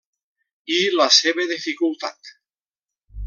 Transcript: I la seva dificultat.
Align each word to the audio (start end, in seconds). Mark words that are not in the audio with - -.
I 0.77 0.79
la 0.93 1.07
seva 1.17 1.45
dificultat. 1.53 2.35